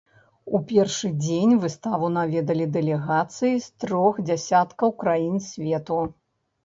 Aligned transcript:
У 0.59 0.59
першы 0.69 1.09
дзень 1.25 1.51
выставу 1.65 2.09
наведалі 2.15 2.65
дэлегацыі 2.77 3.53
з 3.67 3.85
трох 3.85 4.13
дзясяткаў 4.31 4.97
краін 5.05 5.37
свету. 5.53 6.01